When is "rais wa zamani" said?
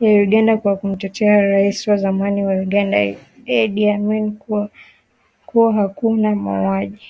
1.42-2.44